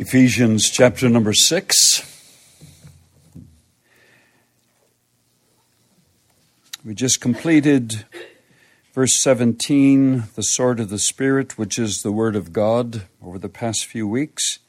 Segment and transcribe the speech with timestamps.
[0.00, 2.38] Ephesians chapter number 6.
[6.84, 8.04] We just completed
[8.94, 13.48] verse 17, the sword of the Spirit, which is the Word of God, over the
[13.48, 14.60] past few weeks.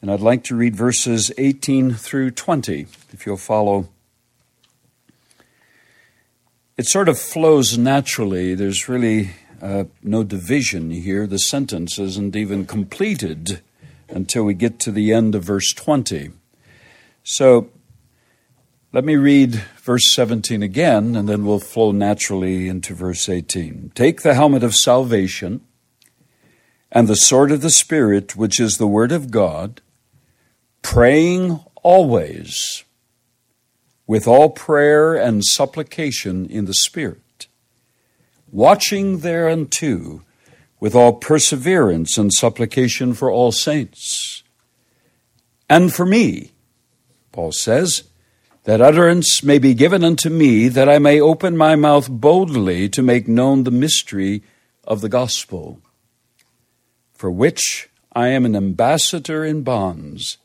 [0.00, 3.88] And I'd like to read verses 18 through 20, if you'll follow.
[6.76, 8.54] It sort of flows naturally.
[8.54, 9.30] There's really
[9.60, 11.26] uh, no division here.
[11.26, 13.62] The sentence isn't even completed
[14.12, 16.30] until we get to the end of verse 20.
[17.24, 17.70] So
[18.92, 23.92] let me read verse 17 again, and then we'll flow naturally into verse 18.
[23.94, 25.62] Take the helmet of salvation
[26.90, 29.80] and the sword of the Spirit, which is the Word of God,
[30.82, 32.84] praying always
[34.06, 37.46] with all prayer and supplication in the Spirit,
[38.50, 40.22] watching thereunto
[40.82, 44.42] with all perseverance and supplication for all saints.
[45.70, 46.50] And for me,
[47.30, 48.02] Paul says,
[48.64, 53.00] that utterance may be given unto me, that I may open my mouth boldly to
[53.00, 54.42] make known the mystery
[54.82, 55.78] of the gospel,
[57.14, 60.38] for which I am an ambassador in bonds,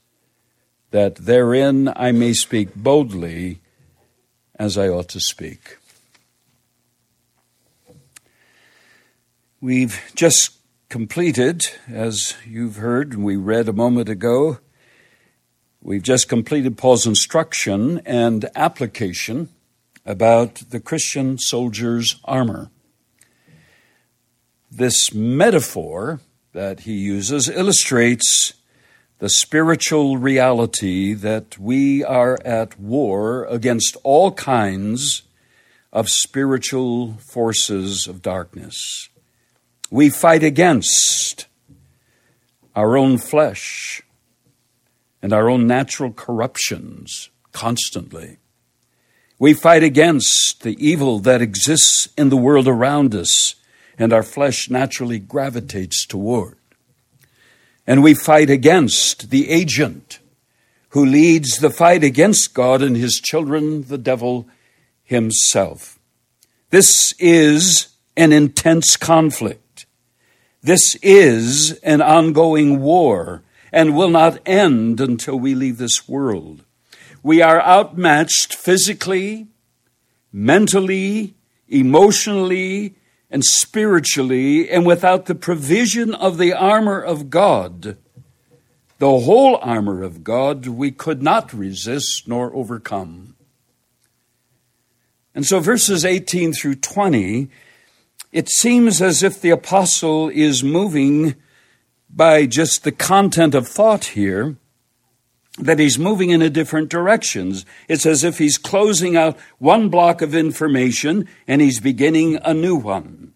[0.92, 3.60] that therein I may speak boldly
[4.54, 5.78] as I ought to speak.
[9.60, 10.52] We've just
[10.88, 14.60] completed, as you've heard and we read a moment ago,
[15.82, 19.50] we've just completed Paul's instruction and application
[20.06, 22.70] about the Christian soldier's armor.
[24.70, 26.20] This metaphor
[26.54, 28.54] that he uses illustrates
[29.18, 35.24] the spiritual reality that we are at war against all kinds
[35.92, 39.10] of spiritual forces of darkness.
[39.90, 41.48] We fight against
[42.76, 44.02] our own flesh
[45.22, 48.38] and our own natural corruptions constantly.
[49.40, 53.56] We fight against the evil that exists in the world around us
[53.98, 56.58] and our flesh naturally gravitates toward.
[57.86, 60.20] And we fight against the agent
[60.90, 64.48] who leads the fight against God and his children, the devil
[65.04, 66.00] himself.
[66.70, 69.62] This is an intense conflict.
[70.68, 73.42] This is an ongoing war
[73.72, 76.66] and will not end until we leave this world.
[77.24, 79.48] We are outmatched physically,
[80.30, 81.36] mentally,
[81.70, 82.96] emotionally,
[83.32, 87.96] and spiritually, and without the provision of the armor of God,
[89.00, 93.38] the whole armor of God, we could not resist nor overcome.
[95.34, 97.50] And so verses 18 through 20
[98.32, 101.36] it seems as if the apostle is moving
[102.10, 104.58] by just the content of thought here,
[105.58, 107.66] that he's moving in a different directions.
[107.88, 112.76] It's as if he's closing out one block of information and he's beginning a new
[112.76, 113.34] one.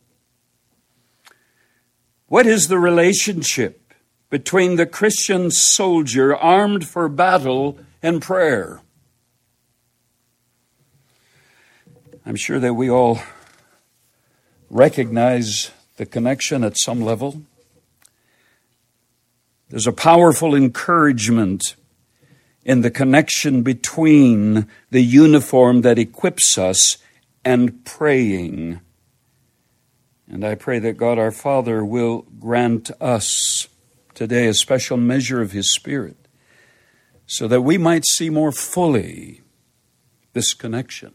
[2.27, 3.93] What is the relationship
[4.29, 8.81] between the Christian soldier armed for battle and prayer?
[12.25, 13.19] I'm sure that we all
[14.71, 17.43] recognize the connection at some level.
[19.69, 21.75] There's a powerful encouragement
[22.63, 26.97] in the connection between the uniform that equips us
[27.43, 28.79] and praying.
[30.29, 33.67] And I pray that God our Father will grant us
[34.13, 36.17] today a special measure of His Spirit
[37.25, 39.41] so that we might see more fully
[40.33, 41.13] this connection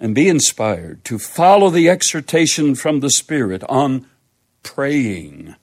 [0.00, 4.06] and be inspired to follow the exhortation from the Spirit on
[4.62, 5.54] praying.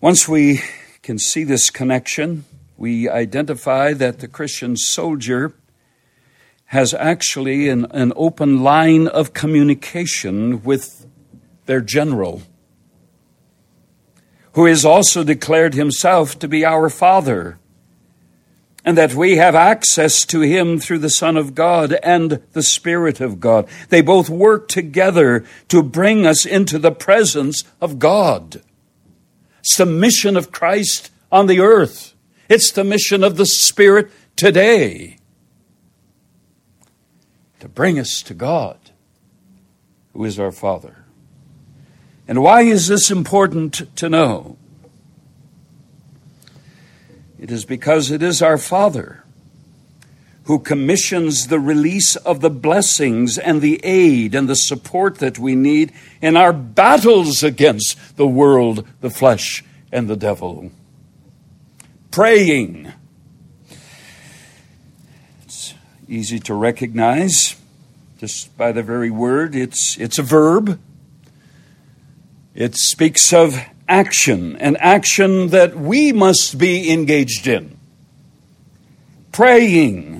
[0.00, 0.60] Once we
[1.02, 2.44] can see this connection,
[2.76, 5.52] we identify that the Christian soldier
[6.66, 11.06] has actually an, an open line of communication with
[11.66, 12.42] their general,
[14.52, 17.58] who has also declared himself to be our Father
[18.88, 23.20] and that we have access to Him through the Son of God and the Spirit
[23.20, 23.68] of God.
[23.90, 28.62] They both work together to bring us into the presence of God.
[29.58, 32.14] It's the mission of Christ on the earth.
[32.48, 35.18] It's the mission of the Spirit today
[37.60, 38.78] to bring us to God,
[40.14, 41.04] who is our Father.
[42.26, 44.56] And why is this important to know?
[47.38, 49.24] It is because it is our Father
[50.48, 55.54] who commissions the release of the blessings and the aid and the support that we
[55.54, 55.92] need
[56.22, 59.62] in our battles against the world, the flesh,
[59.92, 60.70] and the devil.
[62.10, 62.90] Praying.
[65.44, 65.74] It's
[66.08, 67.56] easy to recognize
[68.18, 69.54] just by the very word.
[69.54, 70.80] It's, it's a verb.
[72.54, 77.76] It speaks of action, an action that we must be engaged in.
[79.32, 80.18] Praying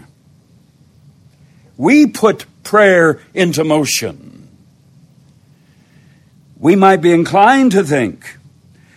[1.78, 4.48] we put prayer into motion.
[6.58, 8.36] We might be inclined to think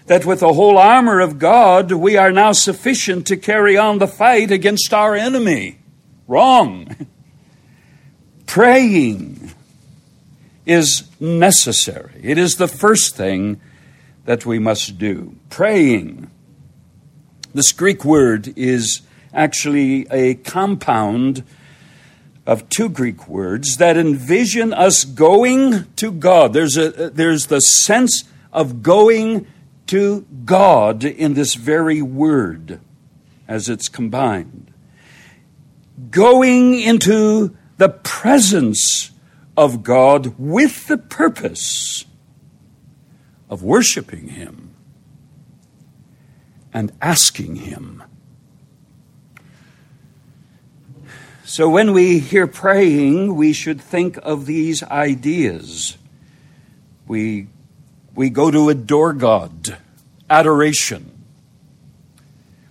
[0.07, 4.07] that with the whole armor of God, we are now sufficient to carry on the
[4.07, 5.77] fight against our enemy.
[6.27, 7.07] Wrong.
[8.47, 9.51] Praying
[10.65, 12.19] is necessary.
[12.23, 13.61] It is the first thing
[14.25, 15.35] that we must do.
[15.49, 16.29] Praying.
[17.53, 19.01] This Greek word is
[19.33, 21.43] actually a compound
[22.45, 26.53] of two Greek words that envision us going to God.
[26.53, 29.47] There's, a, there's the sense of going
[29.87, 32.79] to God in this very word
[33.47, 34.71] as it's combined.
[36.09, 39.11] Going into the presence
[39.57, 42.05] of God with the purpose
[43.51, 44.73] of worshiping Him
[46.73, 48.01] and asking Him
[51.51, 55.97] So when we hear praying, we should think of these ideas.
[57.05, 57.47] We,
[58.15, 59.75] we go to adore God,
[60.29, 61.11] adoration.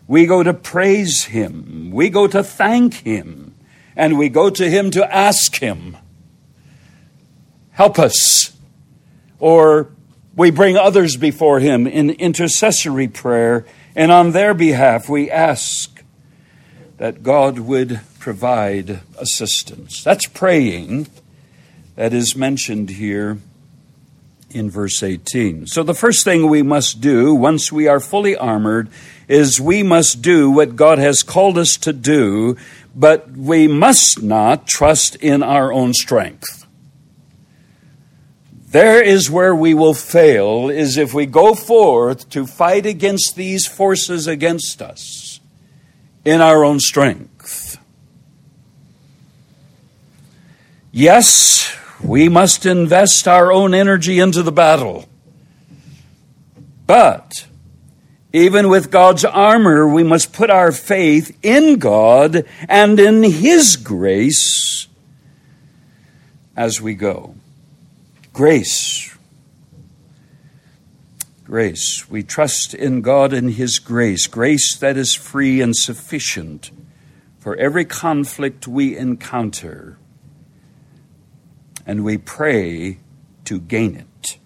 [0.06, 1.90] We go to praise Him.
[1.90, 3.54] We go to thank Him.
[3.94, 5.98] And we go to Him to ask Him,
[7.72, 8.56] help us.
[9.38, 9.90] Or
[10.40, 16.02] we bring others before Him in intercessory prayer, and on their behalf we ask
[16.96, 20.02] that God would provide assistance.
[20.02, 21.08] That's praying
[21.94, 23.37] that is mentioned here
[24.48, 25.66] in verse 18.
[25.66, 28.88] So, the first thing we must do once we are fully armored
[29.28, 32.56] is we must do what God has called us to do,
[32.96, 36.59] but we must not trust in our own strength.
[38.70, 43.67] There is where we will fail, is if we go forth to fight against these
[43.67, 45.40] forces against us
[46.25, 47.78] in our own strength.
[50.93, 55.08] Yes, we must invest our own energy into the battle.
[56.87, 57.46] But
[58.32, 64.87] even with God's armor, we must put our faith in God and in His grace
[66.56, 67.34] as we go.
[68.32, 69.16] Grace.
[71.44, 72.08] Grace.
[72.08, 76.70] We trust in God and His grace, grace that is free and sufficient
[77.38, 79.98] for every conflict we encounter
[81.90, 82.98] and we pray
[83.44, 84.38] to gain it.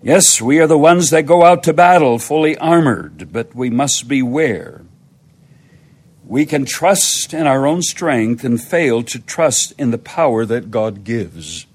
[0.00, 4.06] Yes, we are the ones that go out to battle fully armored, but we must
[4.06, 4.82] beware.
[6.24, 10.70] We can trust in our own strength and fail to trust in the power that
[10.70, 11.66] God gives.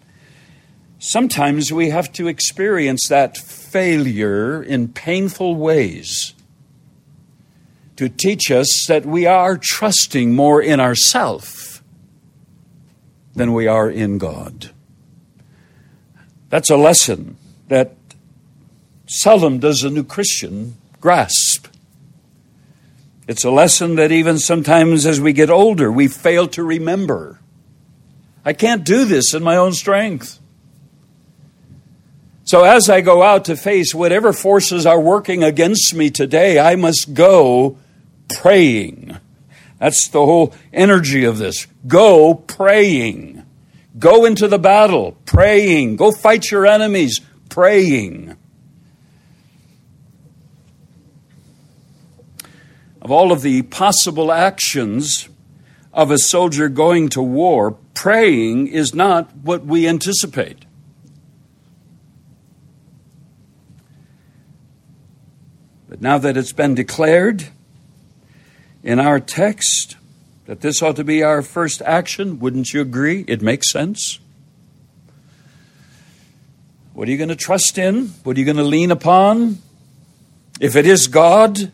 [1.03, 6.35] Sometimes we have to experience that failure in painful ways
[7.95, 11.81] to teach us that we are trusting more in ourselves
[13.33, 14.69] than we are in God.
[16.49, 17.35] That's a lesson
[17.67, 17.95] that
[19.07, 21.65] seldom does a new Christian grasp.
[23.27, 27.39] It's a lesson that even sometimes as we get older, we fail to remember.
[28.45, 30.37] I can't do this in my own strength.
[32.51, 36.75] So as I go out to face whatever forces are working against me today, I
[36.75, 37.77] must go
[38.27, 39.17] praying
[39.81, 41.65] that's the whole energy of this.
[41.87, 43.43] Go praying.
[43.97, 45.95] Go into the battle praying.
[45.95, 48.37] Go fight your enemies praying.
[53.01, 55.27] Of all of the possible actions
[55.91, 60.65] of a soldier going to war, praying is not what we anticipate.
[65.91, 67.49] But now that it's been declared,
[68.81, 69.97] in our text
[70.45, 72.39] that this ought to be our first action.
[72.39, 73.25] Wouldn't you agree?
[73.27, 74.19] It makes sense.
[76.93, 78.07] What are you going to trust in?
[78.23, 79.57] What are you going to lean upon?
[80.61, 81.73] If it is God,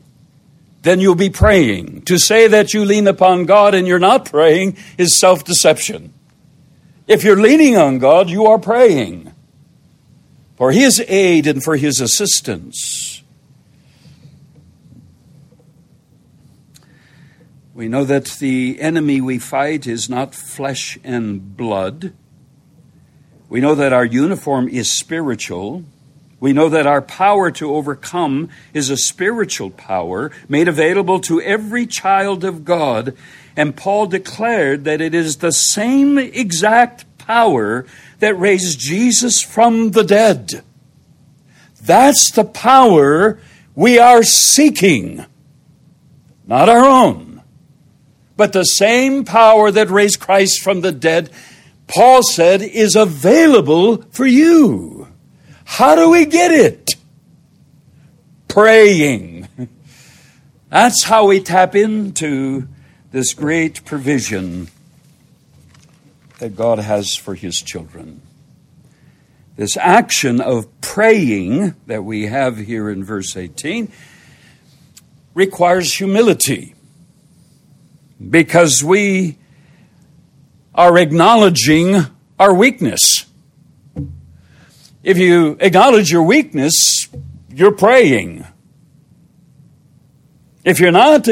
[0.82, 2.02] then you'll be praying.
[2.06, 6.12] To say that you lean upon God and you're not praying is self deception.
[7.06, 9.32] If you're leaning on God, you are praying
[10.56, 13.17] for His aid and for His assistance.
[17.78, 22.12] We know that the enemy we fight is not flesh and blood.
[23.50, 25.84] We know that our uniform is spiritual.
[26.40, 31.86] We know that our power to overcome is a spiritual power made available to every
[31.86, 33.16] child of God.
[33.56, 37.86] And Paul declared that it is the same exact power
[38.18, 40.64] that raised Jesus from the dead.
[41.80, 43.40] That's the power
[43.76, 45.28] we are seeking,
[46.48, 47.37] not our own,
[48.38, 51.32] but the same power that raised Christ from the dead,
[51.88, 55.08] Paul said, is available for you.
[55.66, 56.96] How do we get it?
[58.48, 59.48] Praying.
[60.70, 62.68] That's how we tap into
[63.12, 64.68] this great provision
[66.40, 68.22] that God has for his children.
[69.56, 73.92] This action of praying that we have here in verse 18
[75.34, 76.76] requires humility
[78.30, 79.38] because we
[80.74, 82.06] are acknowledging
[82.40, 83.26] our weakness.
[85.04, 87.08] If you acknowledge your weakness,
[87.50, 88.46] you're praying.
[90.64, 91.28] If you're not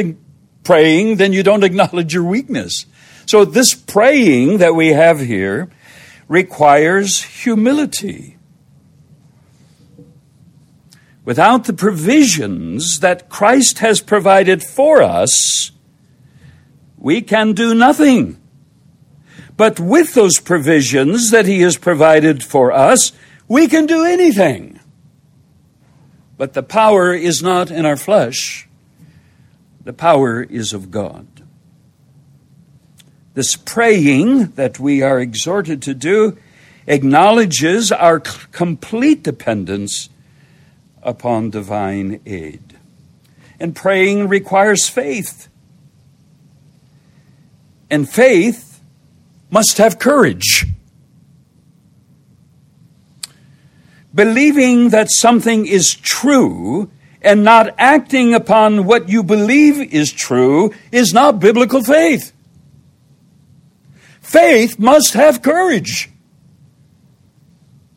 [0.63, 2.86] praying, then you don't acknowledge your weakness.
[3.25, 5.70] So, this praying that we have here
[6.27, 8.38] requires humility.
[11.24, 15.72] Without the provisions that Christ has provided for us,
[17.06, 18.36] we can do nothing.
[19.56, 23.12] But with those provisions that He has provided for us,
[23.48, 24.80] we can do anything.
[26.36, 28.68] But the power is not in our flesh,
[29.84, 31.28] the power is of God.
[33.36, 36.40] This praying that we are exhorted to do
[36.88, 40.10] acknowledges our complete dependence
[41.04, 42.80] upon divine aid.
[43.60, 45.50] And praying requires faith.
[47.89, 48.82] And faith
[49.50, 50.65] must have courage.
[54.13, 56.89] Believing that something is true
[57.22, 62.32] and not acting upon what you believe is true is not biblical faith.
[64.22, 66.10] Faith must have courage.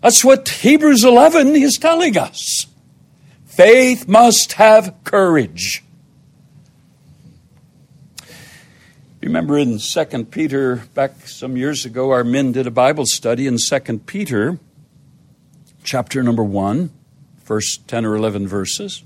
[0.01, 2.67] That's what Hebrews 11 is telling us.
[3.45, 5.83] Faith must have courage.
[9.21, 13.57] Remember in 2 Peter, back some years ago, our men did a Bible study in
[13.59, 14.61] 2 Peter,
[15.83, 16.91] chapter number 1,
[17.43, 19.03] first 10 or 11 verses.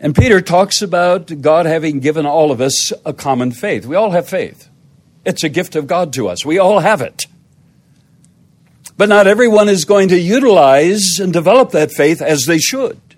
[0.00, 3.84] And Peter talks about God having given all of us a common faith.
[3.84, 4.70] We all have faith.
[5.26, 6.42] It's a gift of God to us.
[6.42, 7.26] We all have it.
[8.96, 13.09] But not everyone is going to utilize and develop that faith as they should.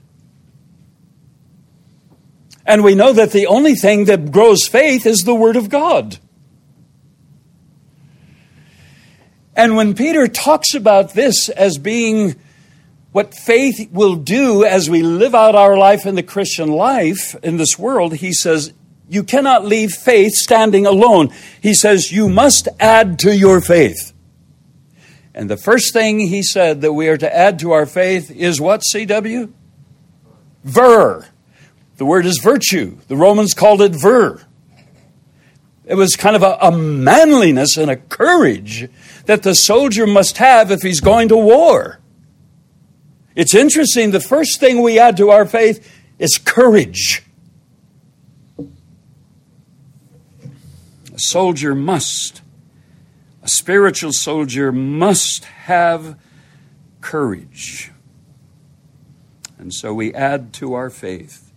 [2.64, 6.18] And we know that the only thing that grows faith is the Word of God.
[9.54, 12.36] And when Peter talks about this as being
[13.10, 17.58] what faith will do as we live out our life in the Christian life in
[17.58, 18.72] this world, he says
[19.08, 21.30] you cannot leave faith standing alone.
[21.60, 24.14] He says, You must add to your faith.
[25.34, 28.58] And the first thing he said that we are to add to our faith is
[28.58, 29.52] what, CW?
[30.64, 31.28] Ver.
[31.96, 32.98] The word is virtue.
[33.08, 34.40] The Romans called it ver.
[35.84, 38.88] It was kind of a, a, manliness and a courage
[39.26, 41.98] that the soldier must have if he's going to war.
[43.34, 47.24] It's interesting, the first thing we add to our faith is courage.
[48.58, 52.42] A soldier must,
[53.42, 56.16] a spiritual soldier must have
[57.00, 57.90] courage.
[59.58, 61.51] And so we add to our faith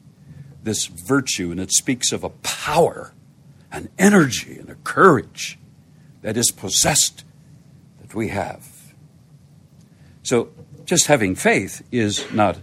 [0.66, 3.14] this virtue, and it speaks of a power,
[3.72, 5.58] an energy, and a courage
[6.22, 7.24] that is possessed
[8.02, 8.68] that we have.
[10.24, 10.50] So
[10.86, 12.58] just having faith is not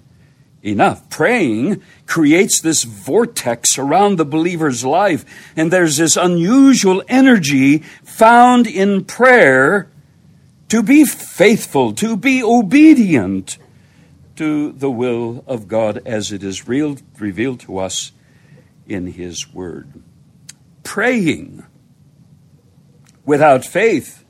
[0.63, 1.09] enough.
[1.11, 5.25] Praying creates this vortex around the believer's life,
[5.57, 9.89] and there's this unusual energy found in prayer
[10.69, 13.59] to be faithful, to be obedient
[14.43, 18.11] to the will of God as it is real, revealed to us
[18.89, 20.03] in His Word.
[20.83, 21.65] Praying
[23.25, 24.25] without faith,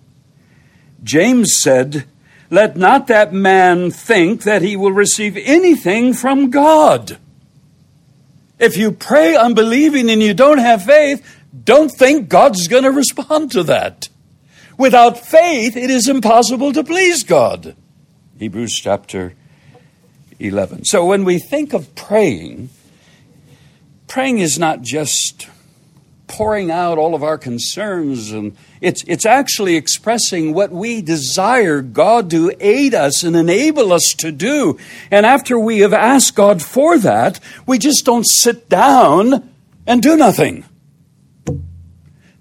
[1.03, 2.05] James said,
[2.51, 7.17] let not that man think that he will receive anything from God.
[8.59, 11.27] If you pray unbelieving and you don't have faith,
[11.65, 14.11] don't think God's going to respond to that.
[14.77, 17.75] Without faith, it is impossible to please God.
[18.39, 19.33] Hebrews chapter
[20.43, 20.85] 11.
[20.85, 22.71] So when we think of praying,
[24.09, 25.49] praying is not just
[26.27, 32.31] pouring out all of our concerns and it's, it's actually expressing what we desire God
[32.31, 34.79] to aid us and enable us to do.
[35.11, 39.51] And after we have asked God for that, we just don't sit down
[39.87, 40.65] and do nothing.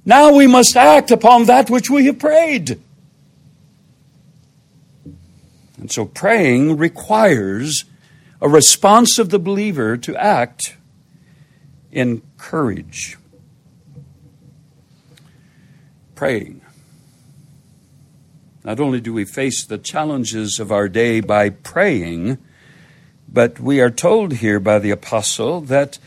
[0.05, 2.79] Now we must act upon that which we have prayed.
[5.77, 7.85] And so praying requires
[8.41, 10.77] a response of the believer to act
[11.91, 13.17] in courage.
[16.15, 16.61] Praying.
[18.63, 22.37] Not only do we face the challenges of our day by praying,
[23.27, 25.97] but we are told here by the apostle that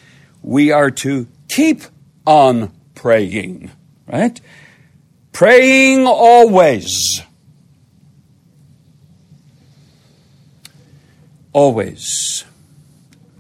[0.42, 1.82] we are to keep
[2.26, 3.70] on praying,
[4.06, 4.40] right?
[5.32, 7.22] Praying always.
[11.54, 12.44] Always.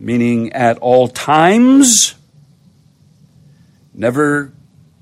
[0.00, 2.14] Meaning at all times.
[3.92, 4.52] Never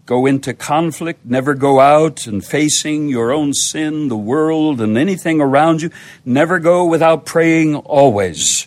[0.06, 5.40] go into conflict, never go out and facing your own sin, the world, and anything
[5.40, 5.90] around you.
[6.24, 8.66] Never go without praying always.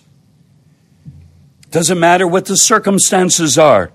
[1.72, 3.92] Doesn't matter what the circumstances are.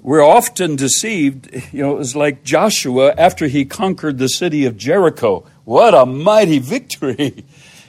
[0.00, 1.48] We're often deceived.
[1.72, 5.46] You know, it was like Joshua after he conquered the city of Jericho.
[5.64, 7.44] What a mighty victory!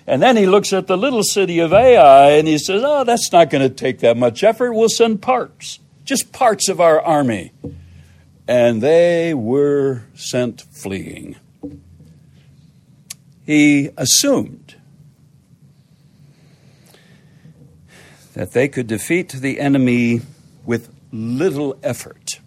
[0.05, 3.31] And then he looks at the little city of Ai and he says, Oh, that's
[3.31, 4.73] not going to take that much effort.
[4.73, 7.51] We'll send parts, just parts of our army.
[8.47, 11.37] And they were sent fleeing.
[13.45, 14.75] He assumed
[18.33, 20.21] that they could defeat the enemy
[20.65, 22.39] with little effort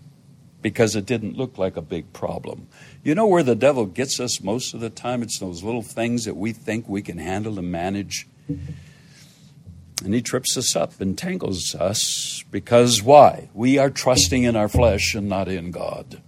[0.60, 2.66] because it didn't look like a big problem.
[3.06, 5.22] You know where the devil gets us most of the time?
[5.22, 8.26] It's those little things that we think we can handle and manage.
[8.48, 13.48] And he trips us up, entangles us, because why?
[13.54, 16.20] We are trusting in our flesh and not in God.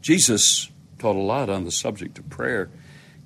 [0.00, 2.70] Jesus taught a lot on the subject of prayer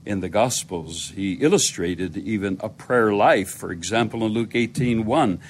[0.05, 1.13] in the Gospels.
[1.15, 3.51] He illustrated even a prayer life.
[3.51, 5.41] For example, in Luke 18 1,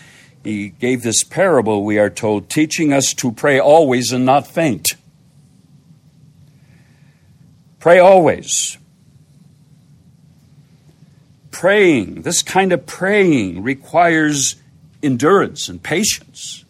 [0.44, 4.86] he gave this parable, we are told, teaching us to pray always and not faint.
[7.78, 8.78] Pray always.
[11.50, 14.56] Praying, this kind of praying requires
[15.02, 16.64] endurance and patience.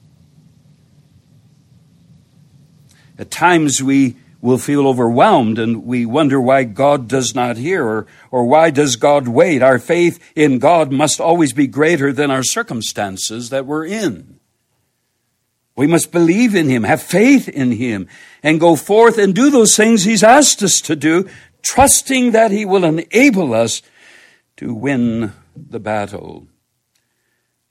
[3.18, 8.06] At times we will feel overwhelmed and we wonder why God does not hear or,
[8.32, 9.62] or why does God wait.
[9.62, 14.40] Our faith in God must always be greater than our circumstances that we're in.
[15.76, 18.08] We must believe in Him, have faith in Him,
[18.42, 21.28] and go forth and do those things He's asked us to do,
[21.62, 23.80] trusting that He will enable us
[24.56, 26.48] to win the battle.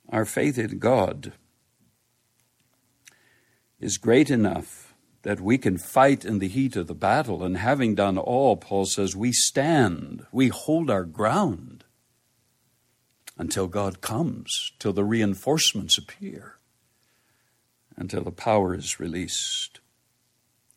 [0.10, 1.34] Our faith in God
[3.80, 4.81] is great enough
[5.24, 7.44] that we can fight in the heat of the battle.
[7.44, 11.84] And having done all, Paul says, we stand, we hold our ground
[13.38, 16.58] until God comes, till the reinforcements appear,
[17.96, 19.80] until the power is released.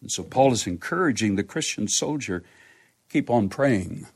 [0.00, 2.44] And so Paul is encouraging the Christian soldier
[3.08, 4.06] keep on praying.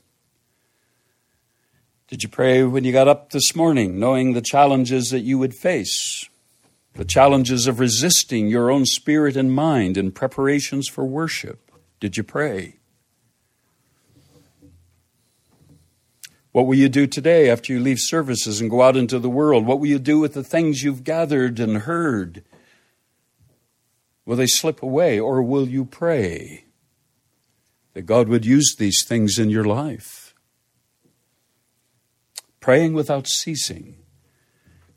[2.07, 5.53] Did you pray when you got up this morning, knowing the challenges that you would
[5.53, 6.28] face?
[6.95, 11.71] The challenges of resisting your own spirit and mind in preparations for worship.
[11.99, 12.79] Did you pray?
[16.51, 19.65] What will you do today after you leave services and go out into the world?
[19.65, 22.43] What will you do with the things you've gathered and heard?
[24.25, 26.65] Will they slip away or will you pray
[27.93, 30.33] that God would use these things in your life?
[32.59, 33.98] Praying without ceasing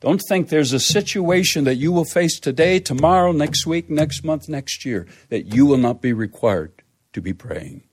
[0.03, 4.49] don't think there's a situation that you will face today, tomorrow, next week, next month,
[4.49, 7.85] next year that you will not be required to be praying.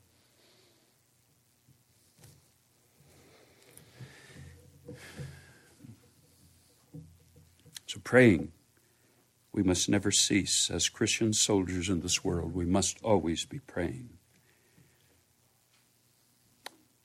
[7.85, 8.53] So, praying,
[9.53, 10.71] we must never cease.
[10.71, 14.09] As Christian soldiers in this world, we must always be praying.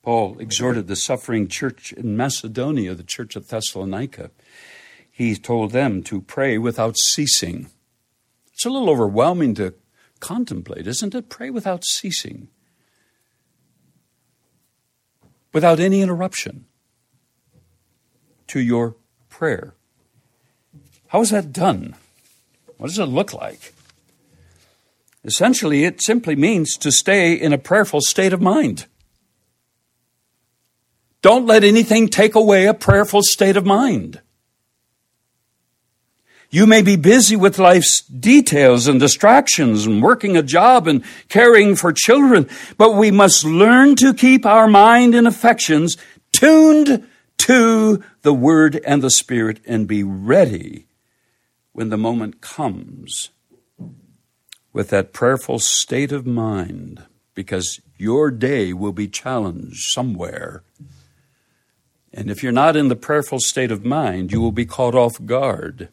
[0.02, 4.30] Paul exhorted the suffering church in Macedonia, the church of Thessalonica
[5.16, 7.68] he told them to pray without ceasing.
[8.52, 9.74] It's a little overwhelming to
[10.18, 11.28] contemplate, isn't it?
[11.28, 12.48] Pray without ceasing,
[15.52, 16.64] without any interruption
[18.48, 18.96] to your
[19.28, 19.74] prayer.
[21.06, 21.94] How is that done?
[22.78, 23.72] What does it look like?
[25.22, 28.86] Essentially, it simply means to stay in a prayerful state of mind.
[31.22, 34.20] Don't let anything take away a prayerful state of mind.
[36.54, 41.74] You may be busy with life's details and distractions and working a job and caring
[41.74, 45.96] for children, but we must learn to keep our mind and affections
[46.30, 50.86] tuned to the Word and the Spirit and be ready
[51.72, 53.30] when the moment comes
[54.72, 57.02] with that prayerful state of mind
[57.34, 60.62] because your day will be challenged somewhere.
[62.12, 65.14] And if you're not in the prayerful state of mind, you will be caught off
[65.26, 65.88] guard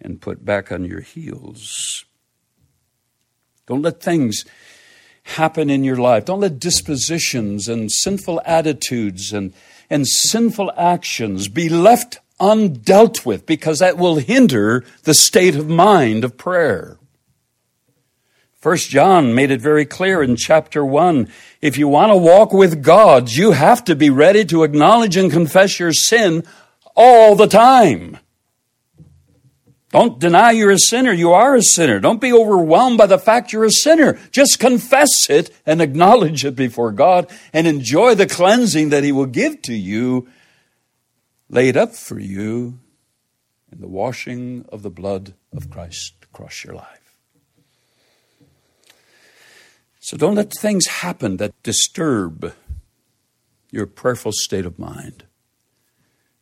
[0.00, 2.04] and put back on your heels.
[3.66, 4.44] Don't let things
[5.22, 6.24] happen in your life.
[6.24, 9.52] Don't let dispositions and sinful attitudes and,
[9.88, 16.24] and sinful actions be left undealt with because that will hinder the state of mind
[16.24, 16.96] of prayer.
[18.60, 21.28] First John made it very clear in chapter 1.
[21.62, 25.30] If you want to walk with God, you have to be ready to acknowledge and
[25.30, 26.44] confess your sin
[26.94, 28.18] all the time.
[29.90, 31.12] Don't deny you're a sinner.
[31.12, 31.98] You are a sinner.
[31.98, 34.20] Don't be overwhelmed by the fact you're a sinner.
[34.30, 39.26] Just confess it and acknowledge it before God and enjoy the cleansing that He will
[39.26, 40.28] give to you,
[41.48, 42.78] laid up for you
[43.72, 47.16] in the washing of the blood of Christ across your life.
[49.98, 52.54] So don't let things happen that disturb
[53.72, 55.24] your prayerful state of mind,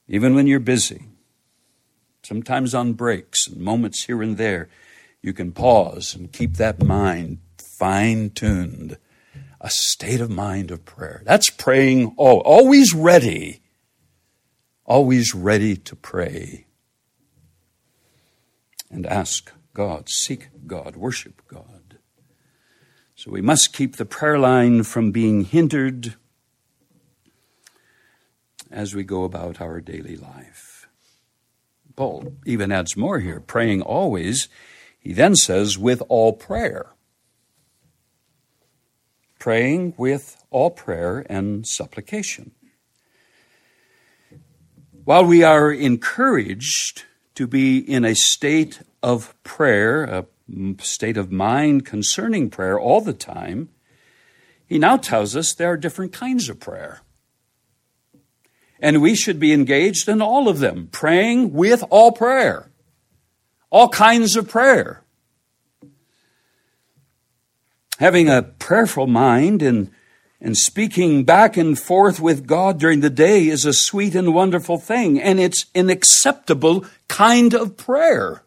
[0.07, 1.08] even when you're busy
[2.29, 4.69] sometimes on breaks and moments here and there,
[5.23, 7.39] you can pause and keep that mind
[7.79, 8.99] fine tuned.
[9.61, 11.23] A state of mind of prayer.
[11.25, 13.61] That's praying, oh, always ready.
[14.85, 16.67] Always ready to pray.
[18.91, 21.99] And ask God, seek God, worship God.
[23.17, 26.15] So we must keep the prayer line from being hindered
[28.71, 30.68] as we go about our daily life.
[31.99, 34.49] Paul even adds more here praying always.
[35.01, 36.93] He then says, with all prayer.
[39.41, 42.53] Praying with all prayer and supplication.
[45.05, 47.03] While we are encouraged
[47.35, 50.27] to be in a state of prayer, a
[50.79, 53.71] state of mind concerning prayer all the time,
[54.69, 57.01] he now tells us there are different kinds of prayer.
[58.81, 62.71] And we should be engaged in all of them, praying with all prayer,
[63.71, 65.03] all kinds of prayer.
[67.99, 69.91] Having a prayerful mind and,
[70.41, 74.79] and speaking back and forth with God during the day is a sweet and wonderful
[74.79, 78.45] thing, and it's an acceptable kind of prayer.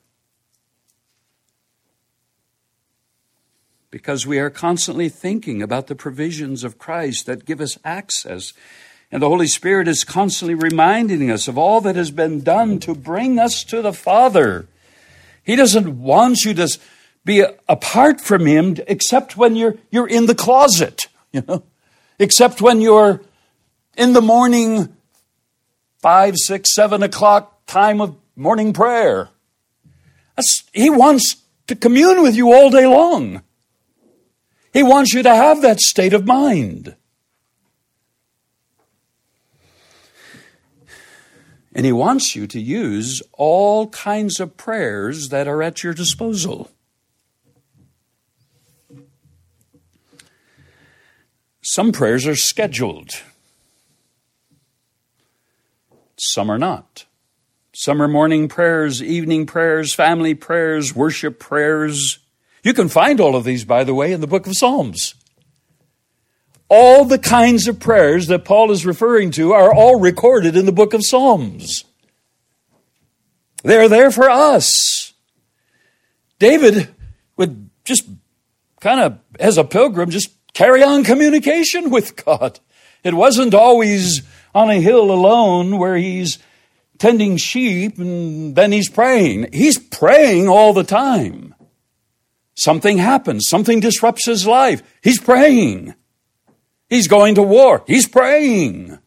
[3.89, 8.53] Because we are constantly thinking about the provisions of Christ that give us access
[9.11, 12.95] and the Holy Spirit is constantly reminding us of all that has been done to
[12.95, 14.67] bring us to the Father.
[15.43, 16.79] He doesn't want you to
[17.25, 21.01] be apart from Him except when you're, you're in the closet,
[21.33, 21.63] you know,
[22.19, 23.21] except when you're
[23.97, 24.95] in the morning,
[25.99, 29.29] five, six, seven o'clock time of morning prayer.
[30.35, 31.35] That's, he wants
[31.67, 33.43] to commune with you all day long.
[34.71, 36.95] He wants you to have that state of mind.
[41.73, 46.69] And He wants you to use all kinds of prayers that are at your disposal.
[51.61, 53.11] Some prayers are scheduled,
[56.17, 57.05] some are not.
[57.73, 62.19] Some are morning prayers, evening prayers, family prayers, worship prayers.
[62.63, 65.15] You can find all of these, by the way, in the book of Psalms.
[66.73, 70.71] All the kinds of prayers that Paul is referring to are all recorded in the
[70.71, 71.83] book of Psalms.
[73.61, 75.11] They're there for us.
[76.39, 76.87] David
[77.35, 78.07] would just
[78.79, 82.61] kind of, as a pilgrim, just carry on communication with God.
[83.03, 84.21] It wasn't always
[84.55, 86.39] on a hill alone where he's
[86.97, 89.49] tending sheep and then he's praying.
[89.51, 91.53] He's praying all the time.
[92.55, 94.81] Something happens, something disrupts his life.
[95.03, 95.95] He's praying.
[96.91, 97.85] He's going to war.
[97.87, 98.99] He's praying.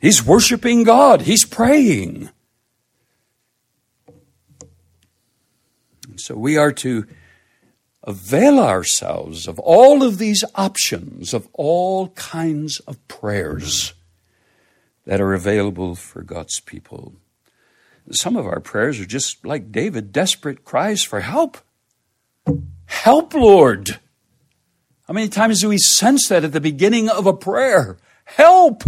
[0.00, 1.20] He's worshiping God.
[1.20, 2.30] He's praying.
[6.08, 7.06] And so we are to
[8.02, 13.94] avail ourselves of all of these options, of all kinds of prayers
[15.06, 17.12] that are available for God's people.
[18.10, 21.58] Some of our prayers are just like David, desperate cries for help.
[22.86, 24.00] Help, Lord.
[25.10, 27.98] How many times do we sense that at the beginning of a prayer?
[28.26, 28.84] Help!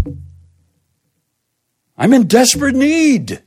[1.98, 3.42] I'm in desperate need.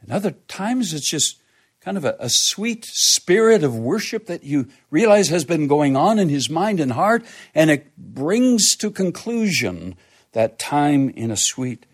[0.00, 1.42] And other times it's just
[1.82, 6.18] kind of a, a, sweet spirit of worship that you realize has been going on
[6.18, 7.22] in his mind and heart,
[7.54, 9.96] and it brings to conclusion
[10.32, 11.84] that time in a sweet,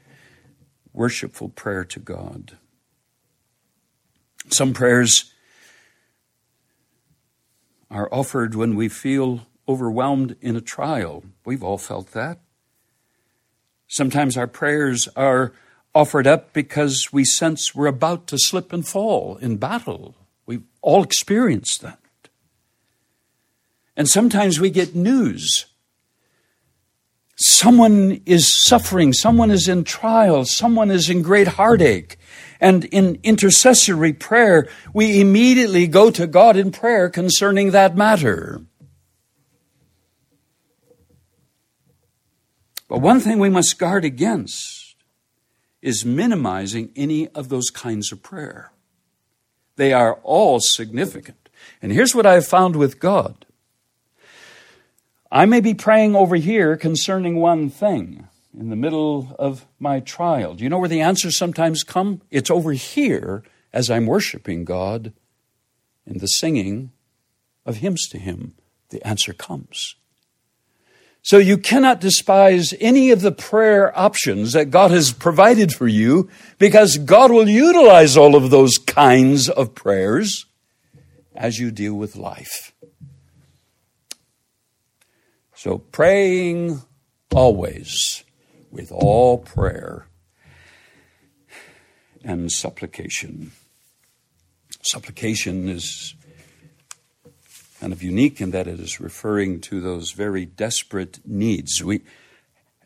[0.92, 2.56] worshipful prayer to God.
[4.48, 5.32] Some prayers
[7.90, 11.24] are offered when we feel overwhelmed in a trial.
[11.44, 12.38] We've all felt that.
[13.88, 15.53] Sometimes our prayers are
[15.94, 20.14] offered up because we sense we're about to slip and fall in battle.
[20.46, 21.98] We've all experienced that.
[23.96, 25.66] And sometimes we get news.
[27.37, 32.18] Someone is suffering, someone is in trial, someone is in great heartache.
[32.61, 38.61] And in intercessory prayer, we immediately go to God in prayer concerning that matter.
[42.88, 44.96] But one thing we must guard against
[45.81, 48.73] is minimizing any of those kinds of prayer.
[49.77, 51.49] They are all significant.
[51.81, 53.46] And here's what I've found with God
[55.33, 58.29] I may be praying over here concerning one thing
[58.61, 60.53] in the middle of my trial.
[60.55, 62.20] Do you know where the answers sometimes come?
[62.31, 63.42] It's over here
[63.73, 65.14] as I'm worshiping God
[66.07, 66.92] in the singing
[67.64, 68.53] of hymns to Him.
[68.90, 69.94] The answer comes.
[71.23, 76.29] So you cannot despise any of the prayer options that God has provided for you
[76.59, 80.44] because God will utilize all of those kinds of prayers
[81.35, 82.75] as you deal with life.
[85.55, 86.83] So praying
[87.33, 88.25] always
[88.70, 90.06] with all prayer
[92.24, 93.52] and supplication.
[94.83, 96.14] Supplication is
[97.80, 101.83] kind of unique in that it is referring to those very desperate needs.
[101.83, 102.02] We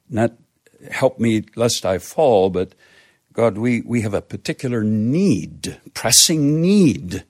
[0.08, 0.32] not
[0.90, 2.74] help me lest I fall, but
[3.32, 7.24] God, we, we have a particular need, pressing need.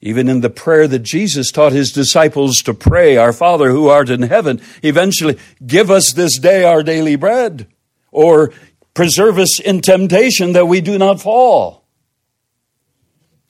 [0.00, 4.10] Even in the prayer that Jesus taught his disciples to pray, Our Father who art
[4.10, 7.68] in heaven, eventually, give us this day our daily bread,
[8.12, 8.52] or
[8.94, 11.84] preserve us in temptation that we do not fall.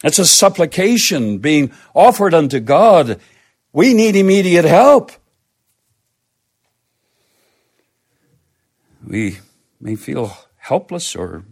[0.02, 3.20] It's a supplication being offered unto God
[3.72, 5.12] we need immediate help.
[9.04, 9.38] We
[9.80, 11.44] may feel helpless or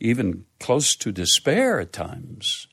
[0.00, 2.66] even close to despair at times.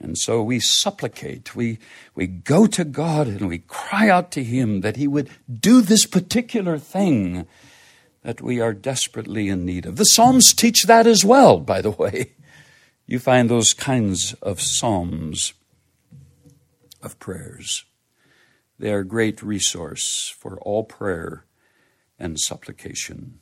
[0.00, 1.78] And so we supplicate, we,
[2.14, 6.06] we go to God and we cry out to Him that He would do this
[6.06, 7.46] particular thing
[8.26, 9.94] that we are desperately in need of.
[9.94, 12.32] The Psalms teach that as well, by the way.
[13.06, 15.54] You find those kinds of Psalms
[17.04, 17.84] of prayers.
[18.80, 21.44] They are a great resource for all prayer
[22.18, 23.38] and supplication.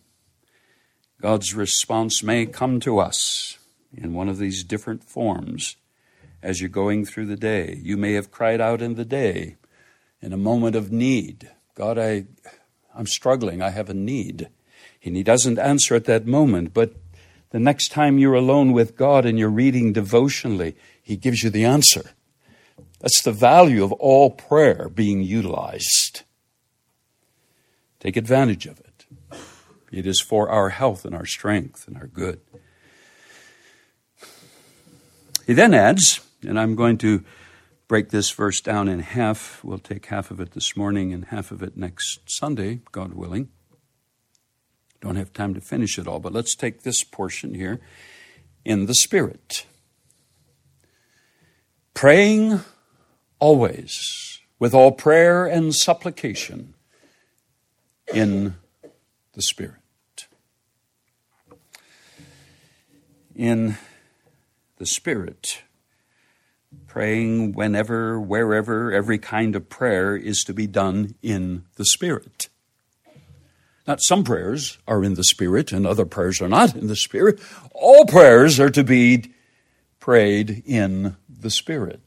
[1.19, 3.57] God's response may come to us
[3.91, 5.77] in one of these different forms
[6.43, 7.81] as you're going through the day.
[7.83, 9.57] You may have cried out in the day
[10.21, 11.51] in a moment of need.
[11.75, 12.27] God, I,
[12.95, 13.63] I'm struggling.
[13.63, 14.51] I have a need.
[15.05, 16.95] And He doesn't answer at that moment, but
[17.51, 21.65] the next time you're alone with God and you're reading devotionally, He gives you the
[21.65, 22.11] answer.
[23.01, 26.23] That's the value of all prayer being utilized.
[28.01, 29.07] Take advantage of it.
[29.93, 32.41] It is for our health and our strength and our good.
[35.47, 37.23] He then adds, and I'm going to
[37.87, 39.63] break this verse down in half.
[39.63, 43.51] We'll take half of it this morning and half of it next Sunday, God willing.
[45.05, 47.79] Don't have time to finish it all, but let's take this portion here
[48.65, 49.67] in the Spirit.
[51.93, 52.61] Praying
[53.39, 56.73] always with all prayer and supplication
[58.15, 58.55] in
[59.35, 59.75] the Spirit.
[63.37, 63.77] In
[64.79, 65.65] the Spirit,
[66.87, 72.49] praying whenever, wherever, every kind of prayer is to be done in the Spirit.
[73.87, 77.39] Not some prayers are in the Spirit and other prayers are not in the Spirit.
[77.73, 79.33] All prayers are to be
[80.01, 82.01] prayed in the Spirit.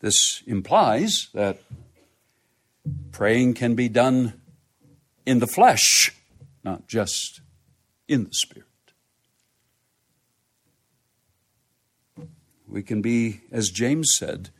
[0.00, 1.60] This implies that
[3.10, 4.40] praying can be done
[5.24, 6.14] in the flesh,
[6.62, 7.40] not just
[8.06, 8.66] in the spirit.
[12.68, 14.50] We can be, as James said,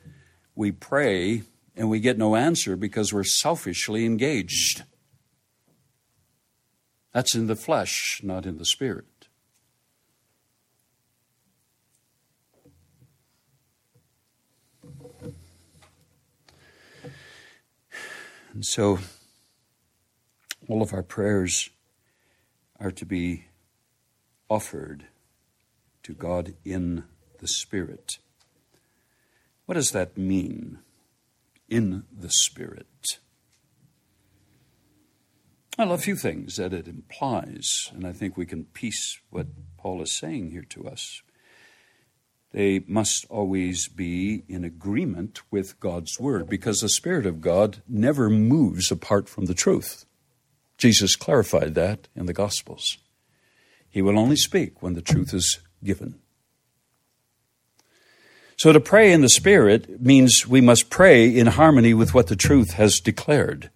[0.56, 1.42] we pray
[1.76, 4.84] and we get no answer because we're selfishly engaged.
[7.12, 9.06] That's in the flesh, not in the spirit.
[18.52, 18.98] And so
[20.68, 21.70] All of our prayers
[22.80, 23.44] are to be
[24.48, 25.04] offered
[26.02, 27.04] to God in
[27.38, 28.18] the Spirit.
[29.66, 30.80] What does that mean?
[31.68, 32.86] In the Spirit.
[35.78, 40.00] Well, a few things that it implies, and I think we can piece what Paul
[40.00, 41.22] is saying here to us.
[42.52, 48.30] They must always be in agreement with God's Word because the Spirit of God never
[48.30, 50.06] moves apart from the truth.
[50.78, 52.96] Jesus clarified that in the Gospels.
[53.90, 56.20] He will only speak when the truth is given.
[58.56, 62.36] So to pray in the Spirit means we must pray in harmony with what the
[62.36, 63.70] truth has declared.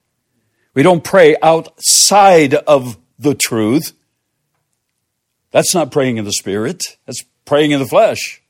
[0.75, 3.93] We don't pray outside of the truth.
[5.51, 8.41] That's not praying in the Spirit, that's praying in the flesh.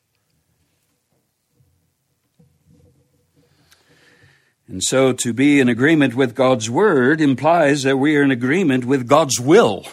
[4.68, 8.84] And so to be in agreement with God's Word implies that we are in agreement
[8.84, 9.84] with God's will.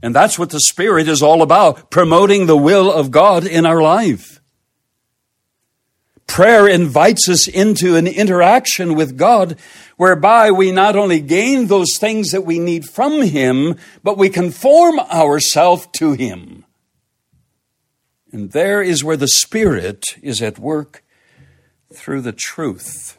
[0.00, 3.82] And that's what the Spirit is all about, promoting the will of God in our
[3.82, 4.37] life.
[6.28, 9.58] Prayer invites us into an interaction with God
[9.96, 15.00] whereby we not only gain those things that we need from Him, but we conform
[15.00, 16.64] ourselves to Him.
[18.30, 21.02] And there is where the Spirit is at work
[21.92, 23.18] through the truth.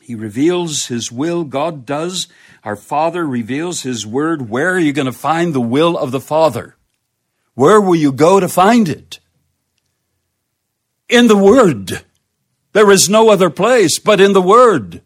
[0.00, 2.28] He reveals His will, God does.
[2.62, 4.48] Our Father reveals His Word.
[4.48, 6.76] Where are you going to find the will of the Father?
[7.54, 9.18] Where will you go to find it?
[11.14, 12.02] In the Word.
[12.72, 15.00] There is no other place but in the Word.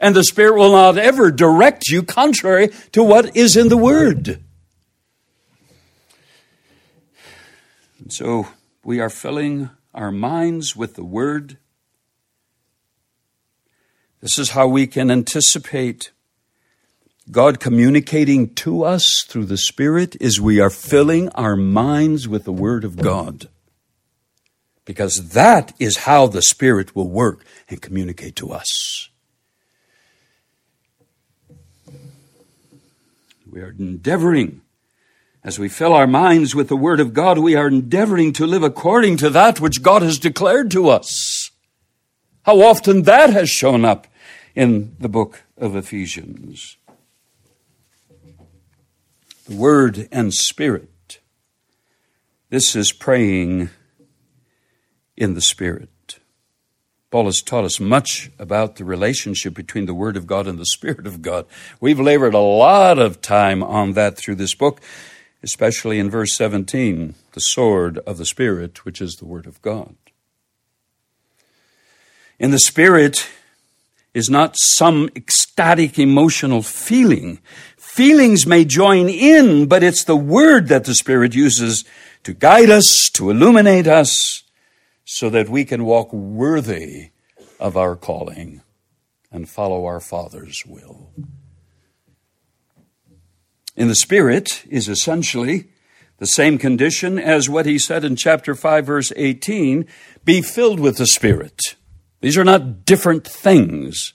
[0.00, 4.42] And the Spirit will not ever direct you contrary to what is in the Word.
[7.98, 8.48] And so
[8.84, 11.58] we are filling our minds with the Word.
[14.20, 16.10] This is how we can anticipate
[17.30, 22.52] God communicating to us through the Spirit is we are filling our minds with the
[22.52, 23.48] Word of God
[24.86, 29.10] because that is how the Spirit will work and communicate to us.
[33.50, 34.62] We are endeavoring,
[35.44, 38.62] as we fill our minds with the Word of God, we are endeavoring to live
[38.62, 41.50] according to that which God has declared to us.
[42.44, 44.06] How often that has shown up
[44.54, 46.76] in the book of Ephesians.
[49.48, 51.18] The Word and Spirit.
[52.50, 53.70] This is praying
[55.16, 55.90] in the Spirit.
[57.10, 60.66] Paul has taught us much about the relationship between the Word of God and the
[60.66, 61.46] Spirit of God.
[61.80, 64.80] We've labored a lot of time on that through this book,
[65.42, 69.94] especially in verse 17, the sword of the Spirit, which is the Word of God.
[72.38, 73.28] In the Spirit
[74.12, 77.38] is not some ecstatic emotional feeling.
[77.76, 81.84] Feelings may join in, but it's the Word that the Spirit uses
[82.24, 84.42] to guide us, to illuminate us,
[85.06, 87.10] so that we can walk worthy
[87.60, 88.60] of our calling
[89.30, 91.12] and follow our Father's will.
[93.76, 95.68] In the Spirit is essentially
[96.18, 99.86] the same condition as what he said in chapter 5, verse 18
[100.24, 101.76] be filled with the Spirit.
[102.20, 104.14] These are not different things.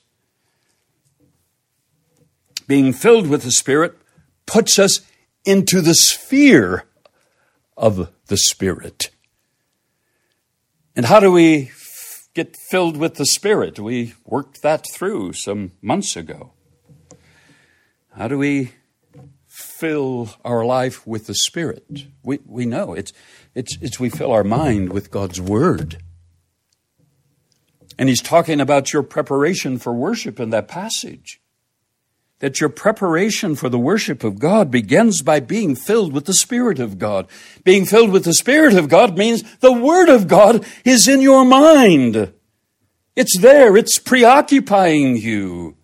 [2.67, 3.97] Being filled with the Spirit
[4.45, 4.99] puts us
[5.45, 6.83] into the sphere
[7.77, 9.09] of the Spirit.
[10.95, 11.71] And how do we
[12.33, 13.79] get filled with the Spirit?
[13.79, 16.51] We worked that through some months ago.
[18.13, 18.73] How do we
[19.47, 22.07] fill our life with the Spirit?
[22.23, 23.13] We, we know it's,
[23.55, 25.97] it's, it's we fill our mind with God's Word.
[27.97, 31.41] And he's talking about your preparation for worship in that passage
[32.41, 36.79] that your preparation for the worship of God begins by being filled with the Spirit
[36.79, 37.27] of God.
[37.63, 41.45] Being filled with the Spirit of God means the Word of God is in your
[41.45, 42.33] mind.
[43.15, 43.77] It's there.
[43.77, 45.77] It's preoccupying you.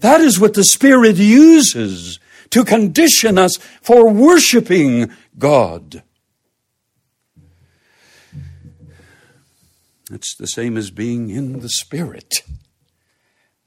[0.00, 6.02] That is what the Spirit uses to condition us for worshiping God.
[10.10, 12.42] It's the same as being in the Spirit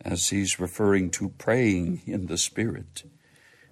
[0.08, 3.04] as he's referring to praying in the Spirit,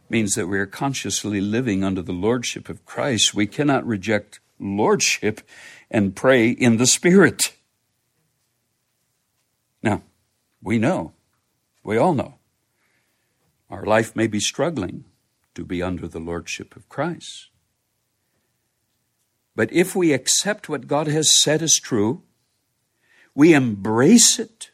[0.10, 3.34] means that we are consciously living under the Lordship of Christ.
[3.34, 5.42] We cannot reject Lordship
[5.90, 7.54] and pray in the Spirit.
[9.82, 10.04] Now,
[10.62, 11.14] we know,
[11.84, 12.36] we all know,
[13.70, 15.06] our life may be struggling
[15.56, 17.48] to be under the Lordship of Christ.
[19.56, 22.24] But if we accept what God has said is true,
[23.34, 24.72] we embrace it,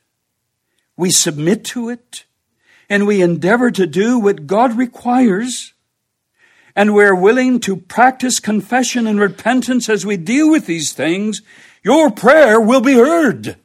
[1.02, 2.26] we submit to it.
[2.91, 5.74] and we endeavor to do what God requires,
[6.76, 11.41] and we're willing to practice confession and repentance as we deal with these things,
[11.84, 13.56] your prayer will be heard.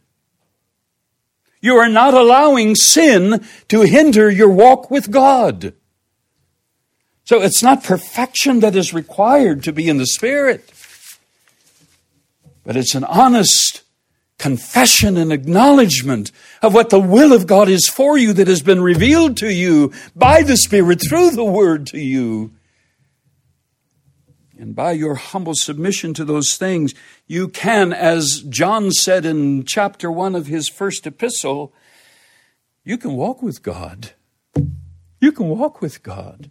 [1.61, 5.75] You are not allowing sin to hinder your walk with God.
[7.25, 10.71] So it's not perfection that is required to be in the Spirit,
[12.65, 13.83] but it's an honest
[14.39, 16.31] confession and acknowledgement
[16.63, 19.93] of what the will of God is for you that has been revealed to you
[20.15, 22.53] by the Spirit through the Word to you.
[24.59, 26.95] And by your humble submission to those things,
[27.27, 31.75] you can, as John said in chapter 1 of his first epistle,
[32.85, 34.13] you can walk with God.
[35.21, 36.51] You can walk with God.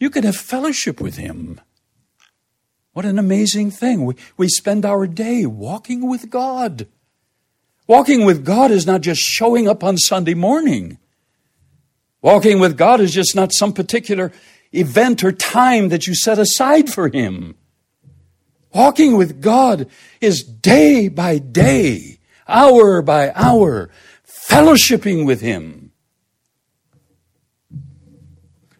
[0.00, 1.60] You can have fellowship with Him.
[2.92, 4.04] What an amazing thing.
[4.04, 6.88] We, we spend our day walking with God.
[7.86, 10.98] Walking with God is not just showing up on Sunday morning.
[12.22, 14.32] Walking with God is just not some particular
[14.72, 17.56] event or time that you set aside for Him.
[18.72, 19.88] Walking with God
[20.20, 22.18] is day by day,
[22.48, 23.90] hour by hour,
[24.26, 25.92] fellowshipping with Him.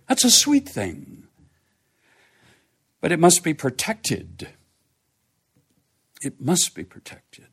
[0.08, 1.24] That's a sweet thing.
[3.00, 4.48] But it must be protected.
[6.22, 7.43] It must be protected.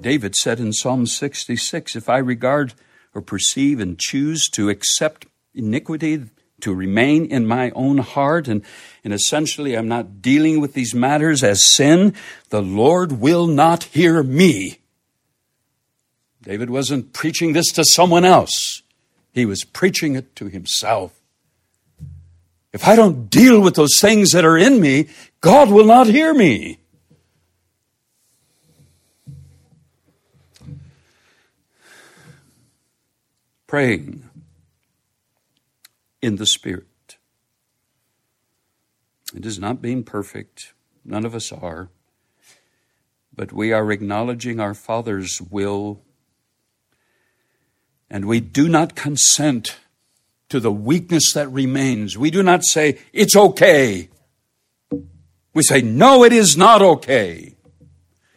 [0.00, 2.74] David said in Psalm 66 If I regard
[3.14, 6.24] or perceive and choose to accept iniquity,
[6.60, 8.62] to remain in my own heart, and,
[9.02, 12.14] and essentially I'm not dealing with these matters as sin,
[12.50, 14.78] the Lord will not hear me.
[16.42, 18.82] David wasn't preaching this to someone else,
[19.32, 21.14] he was preaching it to himself.
[22.72, 25.08] If I don't deal with those things that are in me,
[25.40, 26.79] God will not hear me.
[33.70, 34.28] Praying
[36.20, 37.18] in the Spirit.
[39.32, 40.72] It is not being perfect.
[41.04, 41.88] None of us are.
[43.32, 46.00] But we are acknowledging our Father's will.
[48.10, 49.76] And we do not consent
[50.48, 52.18] to the weakness that remains.
[52.18, 54.08] We do not say, it's okay.
[55.54, 57.54] We say, no, it is not okay.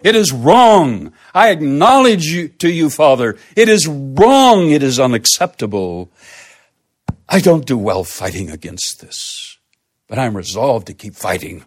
[0.04, 1.14] It is wrong.
[1.34, 3.38] I acknowledge you, to you, Father.
[3.56, 4.70] It is wrong.
[4.70, 6.12] It is unacceptable.
[7.30, 9.58] I don't do well fighting against this,
[10.08, 11.64] but I'm resolved to keep fighting.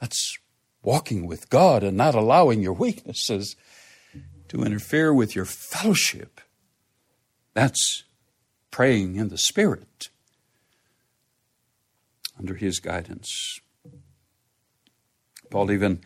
[0.00, 0.38] That's
[0.82, 3.56] walking with God and not allowing your weaknesses
[4.48, 6.40] to interfere with your fellowship.
[7.52, 8.04] That's
[8.70, 10.08] praying in the Spirit
[12.38, 13.60] under His guidance.
[15.50, 16.00] Paul even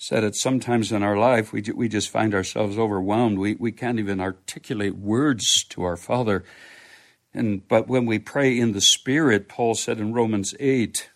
[0.00, 3.36] said it sometimes in our life, we, we just find ourselves overwhelmed.
[3.36, 6.44] We, we can't even articulate words to our Father.
[7.34, 11.10] And, but when we pray in the Spirit, Paul said in Romans 8,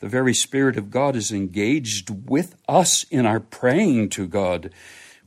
[0.00, 4.70] the very Spirit of God is engaged with us in our praying to God.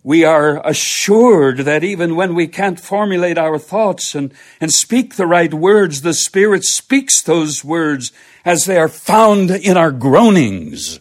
[0.04, 5.28] We are assured that even when we can't formulate our thoughts and, and speak the
[5.28, 8.12] right words, the Spirit speaks those words
[8.44, 11.00] as they are found in our groanings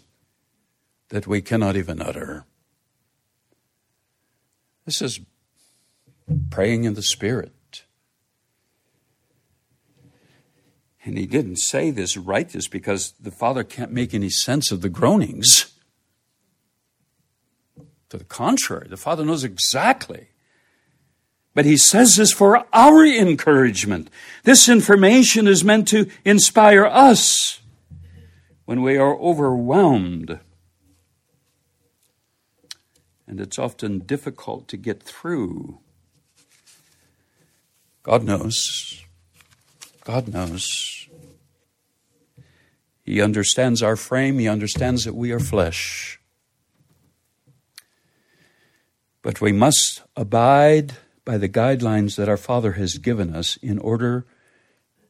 [1.08, 2.44] that we cannot even utter.
[4.84, 5.20] This is
[6.50, 7.52] praying in the Spirit.
[11.04, 14.80] And he didn't say this, write this, because the Father can't make any sense of
[14.80, 15.72] the groanings.
[18.08, 20.28] To the contrary, the Father knows exactly.
[21.54, 24.10] But he says this for our encouragement.
[24.42, 27.60] This information is meant to inspire us
[28.64, 30.40] when we are overwhelmed
[33.26, 35.78] and it's often difficult to get through.
[38.02, 39.04] God knows.
[40.04, 41.08] God knows.
[43.02, 46.20] He understands our frame, He understands that we are flesh.
[49.22, 54.24] But we must abide by the guidelines that our Father has given us in order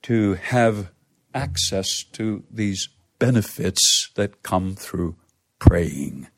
[0.03, 0.91] to have
[1.35, 2.89] access to these
[3.19, 5.17] benefits that come through
[5.59, 6.29] praying.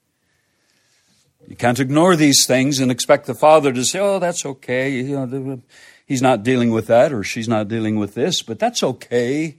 [1.49, 4.91] You can't ignore these things and expect the father to say, "Oh, that's okay.
[4.91, 5.63] You know,
[6.05, 9.57] he's not dealing with that, or she's not dealing with this, but that's okay.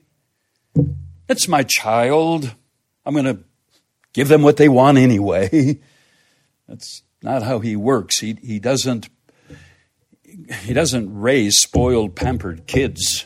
[1.27, 2.53] It's my child.
[3.03, 3.43] I'm going to
[4.13, 5.79] give them what they want anyway."
[6.67, 8.19] That's not how he works.
[8.19, 9.09] He he doesn't
[10.61, 13.25] he doesn't raise spoiled, pampered kids.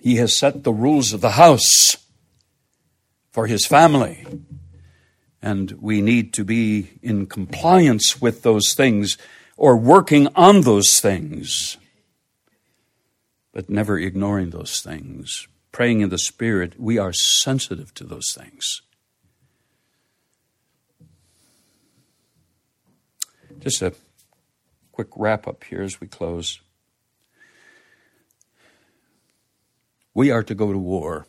[0.00, 1.96] He has set the rules of the house
[3.32, 4.24] for his family.
[5.42, 9.18] And we need to be in compliance with those things
[9.56, 11.76] or working on those things,
[13.52, 15.48] but never ignoring those things.
[15.72, 18.82] Praying in the Spirit, we are sensitive to those things.
[23.58, 23.94] Just a
[24.92, 26.60] quick wrap up here as we close.
[30.14, 31.26] We are to go to war.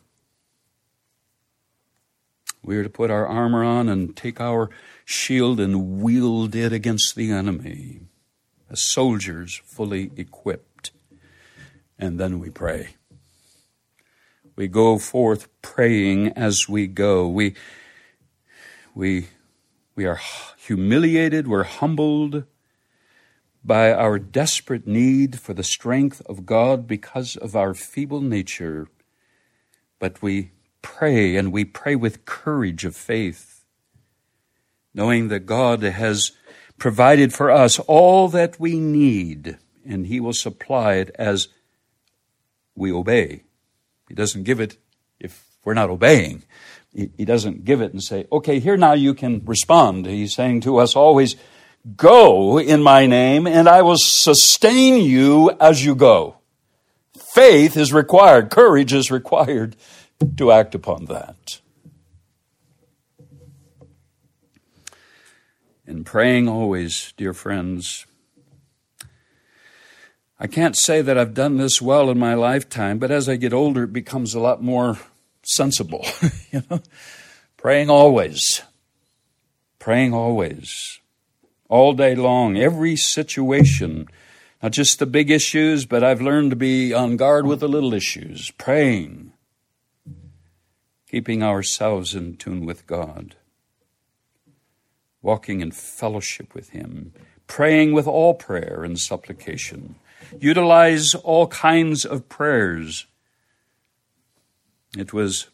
[2.64, 4.70] We are to put our armor on and take our
[5.04, 8.00] shield and wield it against the enemy
[8.70, 10.90] as soldiers fully equipped.
[11.98, 12.96] And then we pray.
[14.56, 17.28] We go forth praying as we go.
[17.28, 17.54] We,
[18.94, 19.28] we,
[19.94, 20.20] we are
[20.56, 22.44] humiliated, we're humbled
[23.64, 28.88] by our desperate need for the strength of God because of our feeble nature.
[29.98, 30.52] But we
[30.84, 33.64] pray, and we pray with courage of faith,
[34.92, 36.32] knowing that God has
[36.78, 41.48] provided for us all that we need, and He will supply it as
[42.76, 43.44] we obey.
[44.08, 44.76] He doesn't give it
[45.18, 46.42] if we're not obeying.
[46.92, 50.06] He doesn't give it and say, okay, here now you can respond.
[50.06, 51.34] He's saying to us always,
[51.96, 56.36] go in my name, and I will sustain you as you go.
[57.32, 59.76] Faith is required, courage is required
[60.36, 61.60] to act upon that.
[65.86, 68.06] In praying always, dear friends,
[70.40, 73.52] I can't say that I've done this well in my lifetime, but as I get
[73.52, 74.98] older, it becomes a lot more
[75.42, 76.06] sensible.
[76.50, 76.80] you know,
[77.56, 78.62] praying always,
[79.78, 81.00] praying always,
[81.68, 84.08] all day long, every situation,
[84.62, 87.92] not just the big issues, but I've learned to be on guard with the little
[87.92, 89.33] issues, praying,
[91.14, 93.36] keeping ourselves in tune with God,
[95.22, 97.12] walking in fellowship with Him,
[97.46, 99.94] praying with all prayer and supplication.
[100.40, 103.06] Utilize all kinds of prayers.
[104.98, 105.46] It was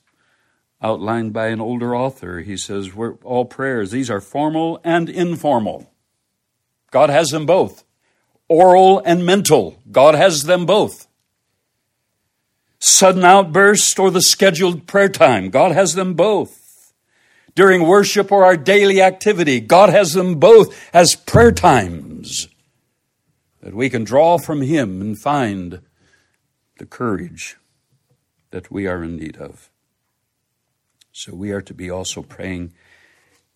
[0.80, 2.40] outlined by an older author.
[2.40, 5.92] He says, We're, all prayers, these are formal and informal.
[6.90, 7.84] God has them both.
[8.48, 11.06] Oral and mental, God has them both
[12.80, 15.50] sudden outburst or the scheduled prayer time.
[15.50, 16.92] God has them both.
[17.54, 22.48] During worship or our daily activity, God has them both as prayer times
[23.60, 25.82] that we can draw from Him and find
[26.78, 27.56] the courage
[28.50, 29.70] that we are in need of.
[31.12, 32.72] So we are to be also praying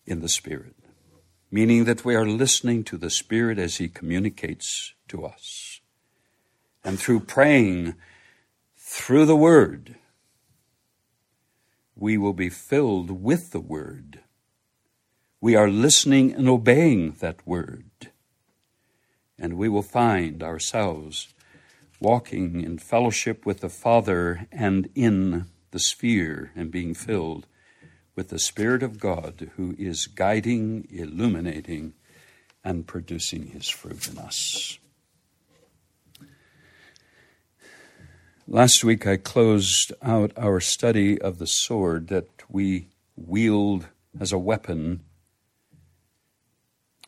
[0.05, 0.75] in the Spirit,
[1.49, 5.79] meaning that we are listening to the Spirit as He communicates to us.
[6.83, 7.95] And through praying,
[8.95, 9.95] through the Word,
[11.97, 14.21] we will be filled with the Word.
[15.41, 18.09] We are listening and obeying that Word.
[19.37, 21.27] And we will find ourselves
[21.99, 27.47] walking in fellowship with the Father and in the sphere and being filled
[28.15, 31.93] with the Spirit of God who is guiding, illuminating,
[32.63, 34.79] and producing His fruit in us.
[38.47, 43.87] Last week I closed out our study of the sword that we wield
[44.19, 45.01] as a weapon,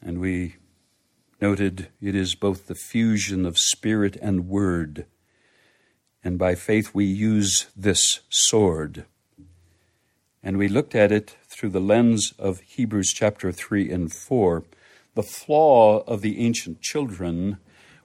[0.02, 0.56] and we
[1.40, 5.06] noted it is both the fusion of spirit and word,
[6.24, 9.06] and by faith we use this sword.
[10.42, 14.64] And we looked at it through the lens of Hebrews chapter 3 and 4.
[15.14, 17.60] The flaw of the ancient children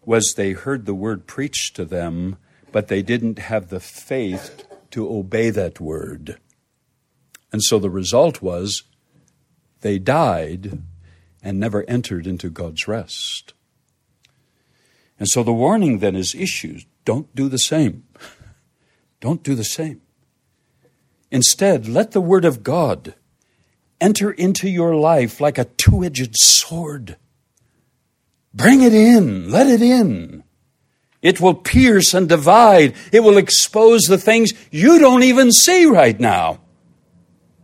[0.05, 2.37] was they heard the word preached to them
[2.73, 6.39] but they didn't have the faith to obey that word.
[7.53, 8.85] And so the result was
[9.83, 10.83] they died
[11.43, 13.53] and never entered into God's rest.
[15.19, 18.05] And so the warning then is issued don't do the same.
[19.21, 20.01] Don't do the same.
[21.31, 23.15] Instead, let the Word of God
[24.01, 27.17] enter into your life like a two edged sword.
[28.53, 30.45] Bring it in, let it in.
[31.23, 32.95] It will pierce and divide.
[33.13, 36.61] It will expose the things you don't even see right now.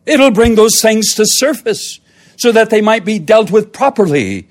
[0.06, 2.00] It'll bring those things to surface
[2.36, 4.48] so that they might be dealt with properly.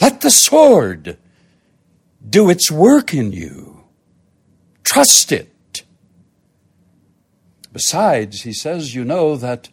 [0.00, 1.16] Let the sword
[2.28, 3.84] do its work in you.
[4.84, 5.82] Trust it.
[7.72, 9.70] Besides, he says, you know that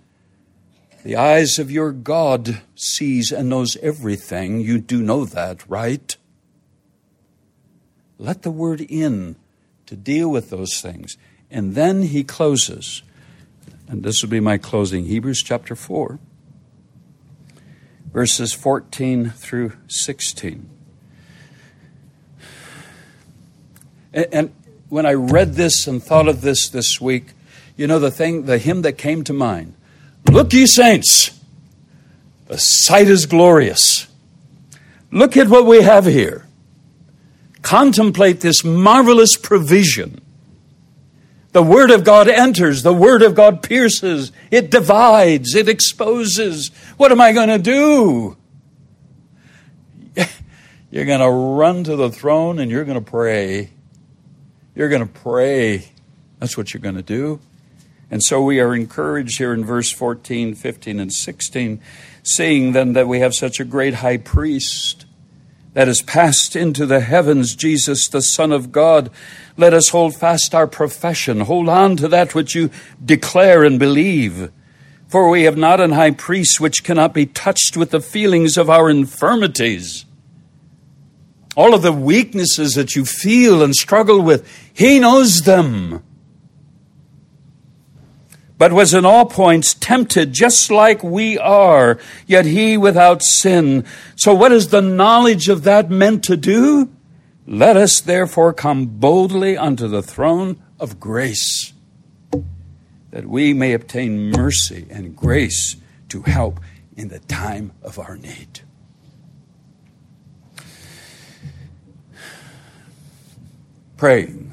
[1.04, 4.62] the eyes of your God sees and knows everything.
[4.62, 6.16] You do know that, right?
[8.22, 9.36] Let the word in
[9.88, 11.18] to deal with those things.
[11.50, 13.02] And then he closes,
[13.88, 16.20] and this will be my closing Hebrews chapter 4.
[18.14, 20.70] verses 14 through 16.
[24.14, 24.54] And
[24.90, 27.28] when I read this and thought of this this week,
[27.76, 29.74] you know the thing, the hymn that came to mind
[30.30, 31.40] Look, ye saints,
[32.48, 34.08] the sight is glorious.
[35.12, 36.46] Look at what we have here.
[37.62, 40.22] Contemplate this marvelous provision.
[41.52, 46.70] The Word of God enters, the Word of God pierces, it divides, it exposes.
[46.98, 48.38] What am I going to do?
[50.92, 53.70] You're going to run to the throne and you're going to pray.
[54.76, 55.92] You're going to pray.
[56.40, 57.40] That's what you're going to do.
[58.10, 61.82] And so we are encouraged here in verse 14, 15, and 16,
[62.24, 65.06] seeing then that we have such a great high priest
[65.74, 69.10] that has passed into the heavens, Jesus, the Son of God.
[69.58, 71.42] Let us hold fast our profession.
[71.42, 72.70] Hold on to that which you
[73.04, 74.52] declare and believe.
[75.08, 78.70] For we have not an high priest which cannot be touched with the feelings of
[78.70, 80.06] our infirmities
[81.56, 86.04] all of the weaknesses that you feel and struggle with, He knows them.
[88.62, 91.98] But was in all points tempted just like we are,
[92.28, 93.84] yet He without sin.
[94.16, 96.92] So, what is the knowledge of that meant to do?
[97.48, 101.74] Let us therefore come boldly unto the throne of grace,
[103.10, 105.78] that we may obtain mercy and grace
[106.10, 106.60] to help
[106.96, 108.62] in the time of our need.
[113.98, 114.52] praying.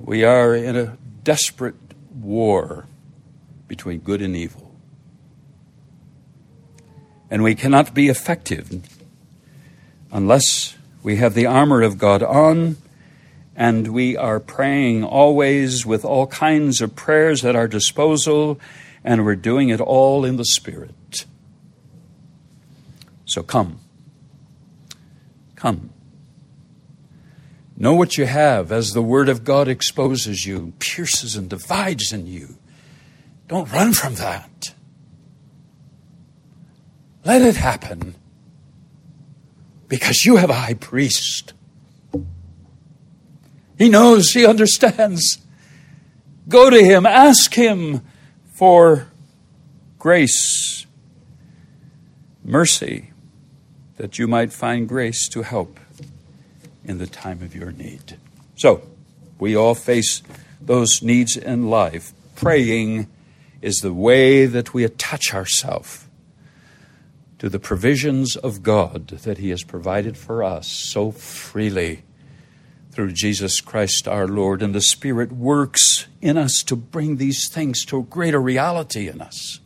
[0.00, 1.76] We are in a desperate
[2.12, 2.86] war
[3.68, 4.74] between good and evil.
[7.30, 8.88] And we cannot be effective
[10.12, 12.76] unless we have the armor of God on
[13.60, 18.58] and we are praying always with all kinds of prayers at our disposal,
[19.04, 21.26] and we're doing it all in the Spirit.
[23.26, 23.80] So come.
[25.56, 25.89] Come.
[27.80, 32.26] Know what you have as the Word of God exposes you, pierces and divides in
[32.26, 32.58] you.
[33.48, 34.74] Don't run from that.
[37.24, 38.16] Let it happen
[39.88, 41.54] because you have a high priest.
[43.78, 45.38] He knows, he understands.
[46.48, 48.02] Go to him, ask him
[48.52, 49.08] for
[49.98, 50.84] grace,
[52.44, 53.12] mercy,
[53.96, 55.79] that you might find grace to help
[56.90, 58.18] in the time of your need.
[58.56, 58.82] So,
[59.38, 60.22] we all face
[60.60, 62.12] those needs in life.
[62.34, 63.06] Praying
[63.62, 66.04] is the way that we attach ourselves
[67.38, 72.02] to the provisions of God that He has provided for us so freely
[72.90, 74.60] through Jesus Christ our Lord.
[74.60, 79.20] And the Spirit works in us to bring these things to a greater reality in
[79.20, 79.60] us,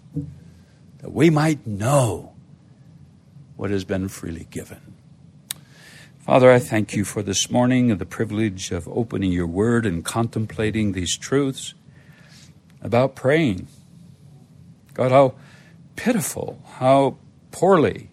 [0.98, 2.34] that we might know
[3.56, 4.83] what has been freely given.
[6.24, 10.02] Father, I thank you for this morning and the privilege of opening your word and
[10.02, 11.74] contemplating these truths
[12.80, 13.68] about praying.
[14.94, 15.34] God, how
[15.96, 17.18] pitiful, how
[17.50, 18.08] poorly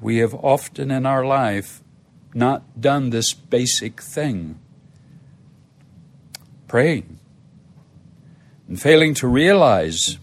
[0.00, 1.82] we have often in our life
[2.32, 4.58] not done this basic thing
[6.66, 7.18] praying
[8.66, 10.16] and failing to realize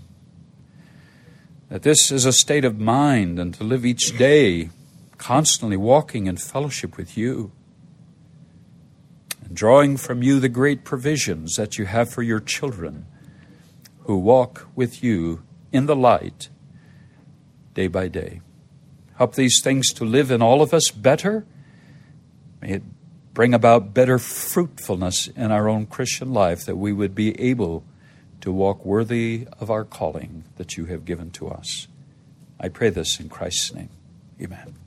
[1.69, 4.71] that this is a state of mind and to live each day
[5.17, 7.51] constantly walking in fellowship with you
[9.43, 13.05] and drawing from you the great provisions that you have for your children
[14.01, 16.49] who walk with you in the light
[17.73, 18.41] day by day.
[19.17, 21.45] Help these things to live in all of us better.
[22.61, 22.83] May it
[23.33, 27.83] bring about better fruitfulness in our own Christian life that we would be able
[28.41, 31.87] to walk worthy of our calling that you have given to us.
[32.59, 33.89] I pray this in Christ's name.
[34.41, 34.84] Amen.